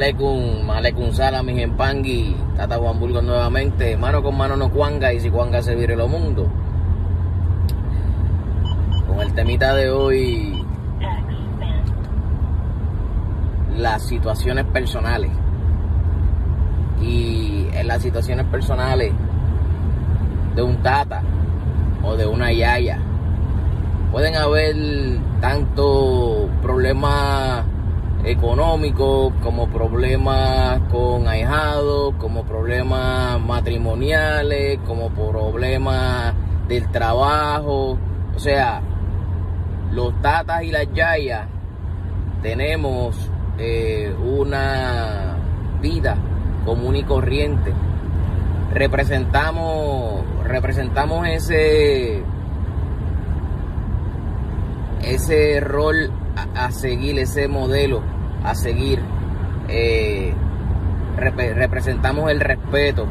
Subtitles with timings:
[0.00, 5.20] Salam aleikum, aleikum salam, mis Tata Juan Burgos nuevamente, mano con mano no cuanga y
[5.20, 6.48] si cuanga se vire lo mundo.
[9.06, 10.64] Con el temita de hoy,
[13.76, 15.32] las situaciones personales.
[17.02, 19.12] Y en las situaciones personales
[20.56, 21.20] de un tata
[22.02, 22.98] o de una yaya,
[24.10, 24.74] pueden haber
[25.42, 27.66] tanto problemas
[28.24, 36.34] económicos, como problemas con ahijados, como problemas matrimoniales, como problemas
[36.68, 37.98] del trabajo.
[38.34, 38.82] O sea,
[39.92, 41.46] los tatas y las yayas
[42.42, 45.36] tenemos eh, una
[45.80, 46.16] vida
[46.64, 47.72] común y corriente.
[48.72, 52.22] Representamos, representamos ese,
[55.02, 56.12] ese rol
[56.54, 58.02] a, seguir, ese modelo
[58.44, 59.00] a seguir.
[59.68, 60.34] Eh,
[61.16, 63.06] representamos el respeto,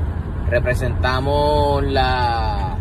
[0.50, 2.78] representamos la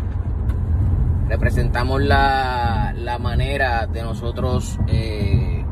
[1.27, 5.63] representamos la, la manera de nosotros eh,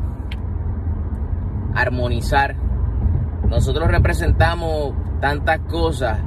[1.74, 2.54] armonizar.
[3.48, 6.20] Nosotros representamos tantas cosas.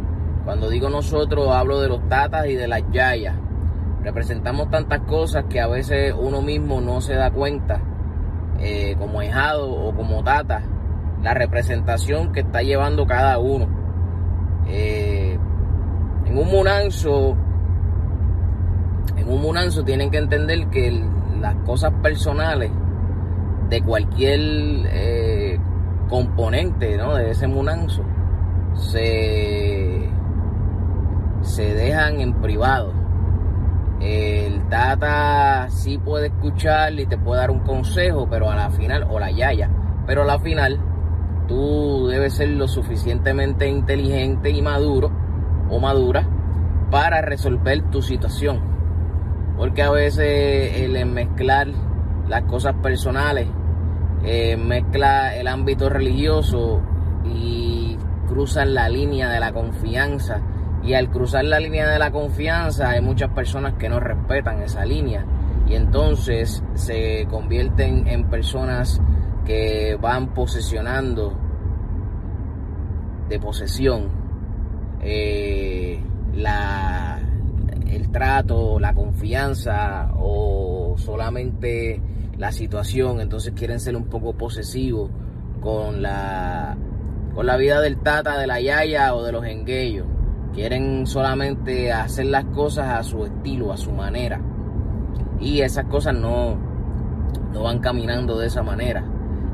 [0.43, 3.35] Cuando digo nosotros hablo de los tatas y de las yayas.
[4.03, 7.79] Representamos tantas cosas que a veces uno mismo no se da cuenta
[8.61, 10.61] eh, como hijado o como tata,
[11.23, 13.67] la representación que está llevando cada uno.
[14.67, 15.37] Eh,
[16.25, 17.35] en un munanzo,
[19.17, 21.03] en un munanzo tienen que entender que
[21.39, 22.71] las cosas personales
[23.69, 25.59] de cualquier eh,
[26.07, 28.03] componente de ese munanzo
[28.73, 30.07] se,
[31.41, 33.00] se dejan en privado
[34.01, 39.07] el Tata sí puede escuchar y te puede dar un consejo, pero a la final,
[39.09, 39.69] o la Yaya,
[40.07, 40.79] pero a la final
[41.47, 45.11] tú debes ser lo suficientemente inteligente y maduro
[45.69, 46.27] o madura
[46.89, 48.59] para resolver tu situación.
[49.57, 51.67] Porque a veces el mezclar
[52.27, 53.47] las cosas personales,
[54.23, 56.81] eh, mezcla el ámbito religioso
[57.25, 57.97] y
[58.27, 60.41] cruzan la línea de la confianza
[60.83, 64.85] y al cruzar la línea de la confianza hay muchas personas que no respetan esa
[64.85, 65.25] línea
[65.67, 69.01] y entonces se convierten en personas
[69.45, 71.37] que van posesionando
[73.29, 74.09] de posesión
[75.01, 75.99] eh,
[76.33, 77.19] la,
[77.87, 82.01] el trato, la confianza o solamente
[82.37, 85.09] la situación, entonces quieren ser un poco posesivos
[85.61, 86.75] con la,
[87.33, 90.05] con la vida del tata, de la yaya o de los enguellos.
[90.53, 94.41] Quieren solamente hacer las cosas a su estilo, a su manera.
[95.39, 96.57] Y esas cosas no,
[97.53, 99.03] no van caminando de esa manera.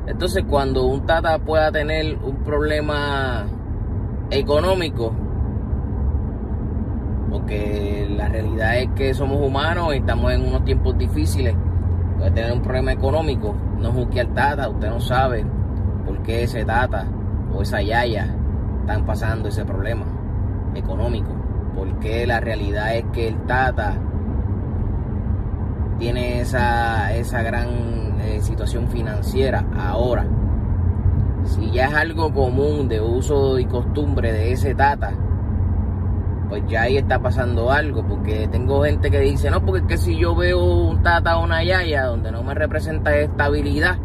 [0.08, 3.46] Entonces cuando un tata pueda tener un problema
[4.30, 5.14] económico,
[7.30, 11.54] porque la realidad es que somos humanos y estamos en unos tiempos difíciles,
[12.16, 15.46] puede tener un problema económico, no juzgue al tata, usted no sabe
[16.04, 17.06] por qué ese tata
[17.54, 18.34] o esa yaya
[18.80, 20.17] están pasando ese problema
[20.74, 21.30] económico,
[21.76, 23.94] porque la realidad es que el Tata
[25.98, 30.26] tiene esa, esa gran eh, situación financiera ahora.
[31.44, 35.12] Si ya es algo común de uso y costumbre de ese Tata,
[36.48, 39.96] pues ya ahí está pasando algo, porque tengo gente que dice, no, porque es que
[39.98, 43.98] si yo veo un Tata o una Yaya donde no me representa estabilidad,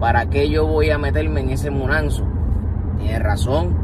[0.00, 2.24] ¿para qué yo voy a meterme en ese munanzo?
[2.98, 3.76] Tiene razón,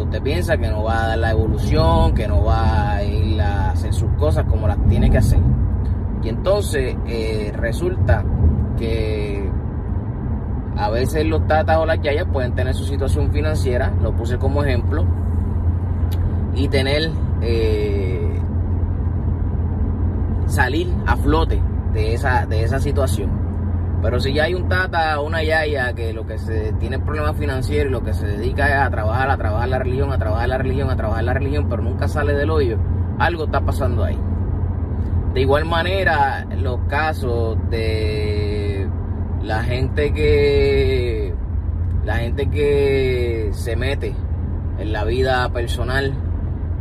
[0.00, 3.38] porque usted piensa que no va a dar la evolución, que no va a ir
[3.40, 5.38] a hacer sus cosas como las tiene que hacer.
[6.22, 8.24] Y entonces eh, resulta
[8.78, 9.46] que
[10.76, 14.64] a veces los tatas o las yayas pueden tener su situación financiera, lo puse como
[14.64, 15.04] ejemplo,
[16.54, 17.10] y tener
[17.42, 18.40] eh,
[20.46, 21.60] salir a flote
[21.92, 23.49] de esa, de esa situación.
[24.02, 27.36] Pero si ya hay un tata o una yaya que lo que se tiene problemas
[27.36, 30.48] financieros y lo que se dedica es a trabajar, a trabajar la religión, a trabajar
[30.48, 32.78] la religión, a trabajar la religión, pero nunca sale del hoyo,
[33.18, 34.18] algo está pasando ahí.
[35.34, 38.88] De igual manera, los casos de
[39.42, 41.34] la gente que
[42.04, 44.14] la gente que se mete
[44.78, 46.14] en la vida personal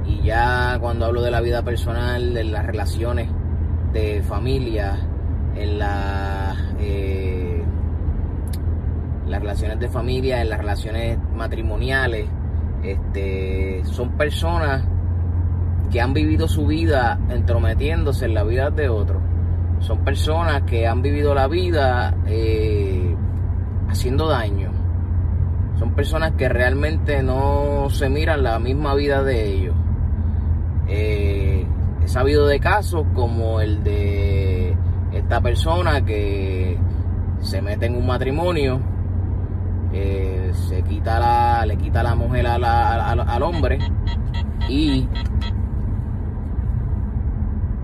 [0.06, 3.30] y ya cuando hablo de la vida personal, de las relaciones
[3.94, 4.98] de familia,
[5.56, 7.63] en la eh,
[9.30, 12.28] las relaciones de familia, en las relaciones matrimoniales.
[12.84, 14.84] Este, son personas
[15.92, 19.22] que han vivido su vida entrometiéndose en la vida de otros.
[19.80, 23.16] Son personas que han vivido la vida eh,
[23.88, 24.72] haciendo daño.
[25.78, 29.75] son personas que realmente no se miran la misma vida de ellos.
[30.88, 31.66] Eh,
[32.04, 34.75] he sabido de casos como el de
[35.19, 36.77] esta persona que
[37.42, 38.80] se mete en un matrimonio,
[39.94, 43.80] eh, se quita la, le quita la mujer al hombre
[44.68, 45.07] y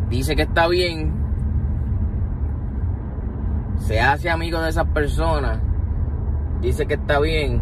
[0.09, 1.13] dice que está bien,
[3.77, 5.59] se hace amigo de esas personas,
[6.61, 7.61] dice que está bien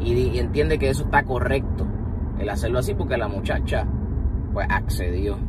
[0.00, 1.86] y, entiende que eso está correcto,
[2.38, 3.86] el hacerlo así porque la muchacha
[4.52, 5.47] pues accedió.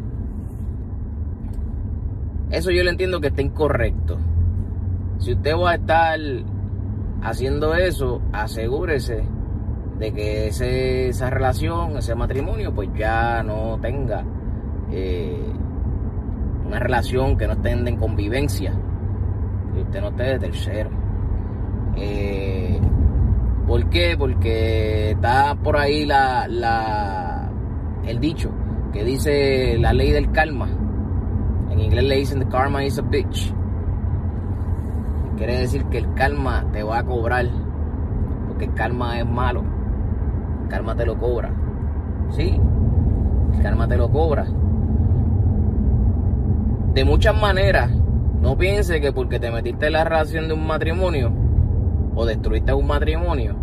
[2.50, 4.18] Eso yo le entiendo que está incorrecto.
[5.20, 6.20] Si usted va a estar
[7.22, 9.24] haciendo eso, asegúrese
[10.00, 14.24] de que esa relación, ese matrimonio, pues ya no tenga
[14.92, 15.54] eh,
[16.66, 18.74] una relación que no estén en convivencia,
[19.74, 20.90] que usted no esté de tercero.
[21.98, 22.80] Eh,
[23.68, 24.16] ¿Por qué?
[24.18, 27.52] Porque está por ahí la,
[28.06, 28.52] el dicho
[28.94, 30.68] que dice la ley del karma.
[31.70, 33.54] En inglés le dicen the karma is a bitch.
[35.38, 37.46] Quiere decir que el karma te va a cobrar.
[38.48, 39.64] Porque el karma es malo.
[40.64, 41.52] El karma te lo cobra.
[42.32, 42.60] ¿Sí?
[43.54, 44.46] El karma te lo cobra.
[46.94, 47.92] De muchas maneras.
[48.42, 51.32] No piense que porque te metiste en la relación de un matrimonio
[52.16, 53.56] o destruiste un matrimonio,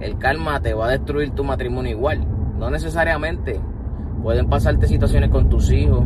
[0.00, 2.24] el karma te va a destruir tu matrimonio igual.
[2.58, 3.60] No necesariamente.
[4.22, 6.04] Pueden pasarte situaciones con tus hijos,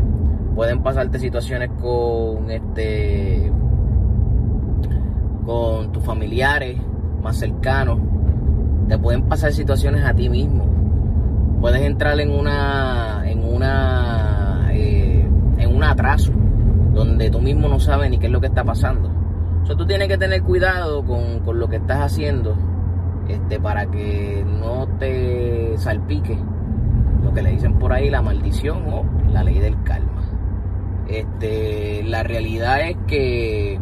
[0.55, 3.53] pueden pasarte situaciones con este
[5.45, 6.79] con tus familiares
[7.23, 7.99] más cercanos.
[8.89, 10.67] Te pueden pasar situaciones a ti mismo.
[11.61, 15.29] Puedes entrar en una en una eh,
[15.59, 16.33] en un atraso
[16.93, 19.09] donde tú mismo no sabes ni qué es lo que está pasando.
[19.09, 22.57] Entonces tú tienes que tener cuidado con, con lo que estás haciendo
[23.29, 26.37] este, para que no te salpique
[27.23, 30.12] lo que le dicen por ahí la maldición o la ley del karma.
[31.13, 33.79] Este, la realidad es que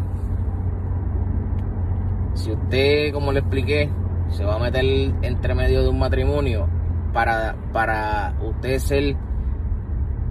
[2.34, 3.88] si usted, como le expliqué,
[4.30, 4.84] se va a meter
[5.22, 6.68] entre medio de un matrimonio
[7.12, 9.16] para, para usted ser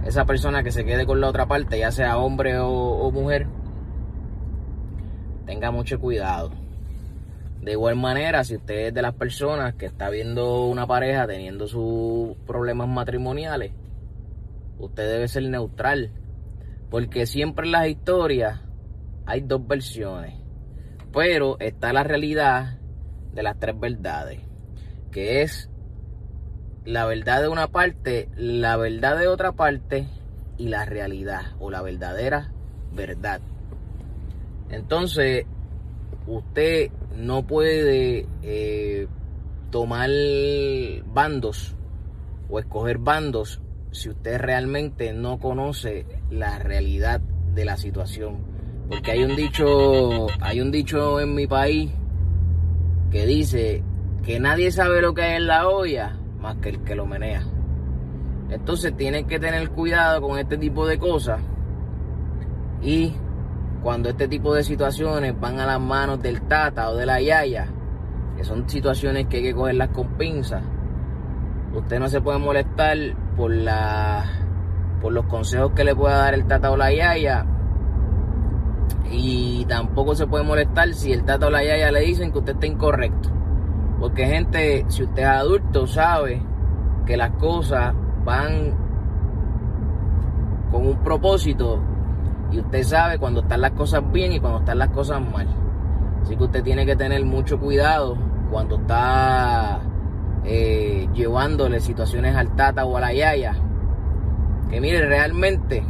[0.04, 3.46] esa persona que se quede con la otra parte, ya sea hombre o mujer,
[5.46, 6.50] tenga mucho cuidado.
[7.62, 11.66] De igual manera, si usted es de las personas que está viendo una pareja teniendo
[11.66, 13.72] sus problemas matrimoniales,
[14.78, 16.10] usted debe ser neutral.
[16.90, 18.60] Porque siempre en las historias
[19.26, 20.34] hay dos versiones.
[21.12, 22.78] Pero está la realidad
[23.32, 24.40] de las tres verdades.
[25.10, 25.70] Que es
[26.84, 30.08] la verdad de una parte, la verdad de otra parte
[30.56, 32.52] y la realidad o la verdadera
[32.92, 33.40] verdad.
[34.70, 35.46] Entonces,
[36.26, 39.08] usted no puede eh,
[39.70, 40.10] tomar
[41.06, 41.76] bandos
[42.48, 43.60] o escoger bandos
[43.90, 48.38] si usted realmente no conoce la realidad de la situación.
[48.88, 51.90] Porque hay un dicho, hay un dicho en mi país
[53.10, 53.82] que dice
[54.24, 57.42] que nadie sabe lo que hay en la olla más que el que lo menea.
[58.50, 61.40] Entonces tienen que tener cuidado con este tipo de cosas
[62.82, 63.14] y
[63.82, 67.68] cuando este tipo de situaciones van a las manos del tata o de la yaya,
[68.36, 70.62] que son situaciones que hay que cogerlas con pinzas,
[71.74, 72.96] usted no se puede molestar
[73.40, 73.52] por
[75.00, 77.46] por los consejos que le pueda dar el tata o la yaya
[79.10, 82.52] y tampoco se puede molestar si el tata o la yaya le dicen que usted
[82.52, 83.30] está incorrecto.
[83.98, 86.42] Porque gente, si usted es adulto, sabe
[87.06, 87.94] que las cosas
[88.26, 88.74] van
[90.70, 91.80] con un propósito
[92.52, 95.48] y usted sabe cuando están las cosas bien y cuando están las cosas mal.
[96.22, 98.18] Así que usted tiene que tener mucho cuidado
[98.50, 99.80] cuando está
[100.44, 103.54] eh, llevándole situaciones al tata o a la yaya.
[104.70, 105.84] Que mire, realmente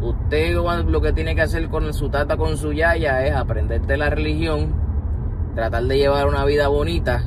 [0.00, 3.96] usted lo que tiene que hacer con su tata, con su yaya, es aprender de
[3.96, 4.74] la religión,
[5.54, 7.22] tratar de llevar una vida bonita,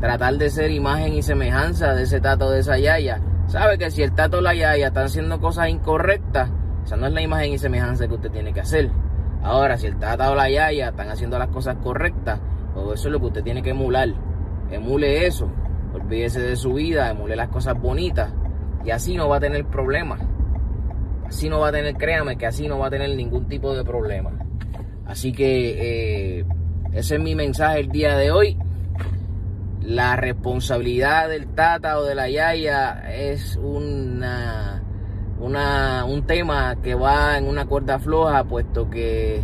[0.00, 3.20] tratar de ser imagen y semejanza de ese tata o de esa yaya.
[3.46, 6.50] Sabe que si el tata o la yaya están haciendo cosas incorrectas,
[6.84, 8.90] esa no es la imagen y semejanza que usted tiene que hacer.
[9.42, 12.40] Ahora, si el tata o la yaya están haciendo las cosas correctas,
[12.74, 14.08] pues eso es lo que usted tiene que emular.
[14.70, 15.50] Emule eso.
[15.92, 18.32] Olvídese de su vida, emule las cosas bonitas.
[18.84, 20.20] Y así no va a tener problemas.
[21.26, 23.84] Así no va a tener, créame que así no va a tener ningún tipo de
[23.84, 24.30] problema.
[25.06, 26.44] Así que eh,
[26.92, 28.56] ese es mi mensaje el día de hoy.
[29.82, 34.82] La responsabilidad del tata o de la yaya es una
[35.40, 39.42] un tema que va en una cuerda floja, puesto que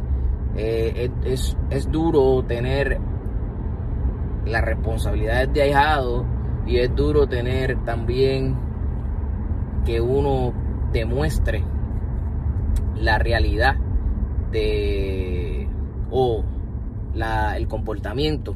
[0.57, 2.99] eh, es, es, duro tener
[4.47, 6.25] la responsabilidad es de ahijado
[6.67, 8.57] y es duro tener también
[9.85, 10.53] que uno
[10.93, 11.65] demuestre
[12.97, 13.77] la realidad
[14.51, 15.69] de
[16.11, 16.45] o
[17.15, 18.55] la, el comportamiento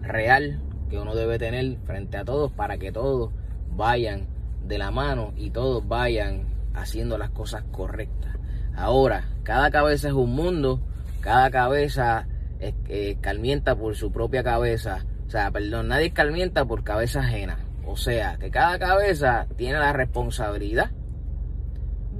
[0.00, 3.30] real que uno debe tener frente a todos para que todos
[3.76, 4.26] vayan
[4.66, 8.36] de la mano y todos vayan haciendo las cosas correctas.
[8.74, 10.80] Ahora, cada cabeza es un mundo,
[11.20, 12.26] cada cabeza
[12.60, 15.04] escarmienta por su propia cabeza.
[15.26, 17.58] O sea, perdón, nadie escarmienta por cabeza ajena.
[17.86, 20.90] O sea, que cada cabeza tiene la responsabilidad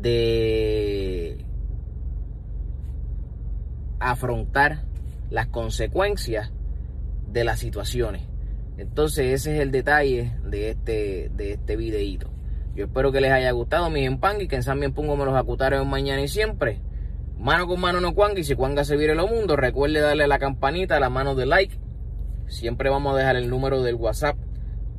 [0.01, 1.45] de
[4.01, 4.85] afrontar
[5.31, 6.51] las consecuencias
[7.29, 8.23] de las situaciones.
[8.79, 12.31] Entonces ese es el detalle de este, de este videíto.
[12.75, 15.35] Yo espero que les haya gustado mi empangui, que en San Bien pongo me los
[15.35, 16.81] acutaron mañana y siempre.
[17.39, 20.29] Mano con mano no cuanga y si cuanga se vire lo mundo, recuerde darle a
[20.29, 21.79] la campanita, a la mano de like.
[22.49, 24.37] Siempre vamos a dejar el número del WhatsApp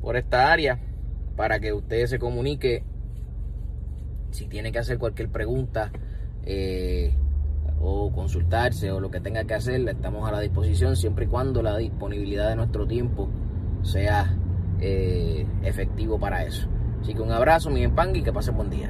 [0.02, 0.80] por esta área
[1.36, 2.84] para que usted se comunique
[4.32, 5.92] si tiene que hacer cualquier pregunta.
[6.44, 7.14] Eh,
[7.82, 11.62] o consultarse o lo que tenga que hacer, estamos a la disposición siempre y cuando
[11.62, 13.30] la disponibilidad de nuestro tiempo
[13.84, 14.36] sea
[14.80, 16.68] eh, efectivo para eso.
[17.02, 18.90] Así que un abrazo, mi empangui, y que pasen buen día.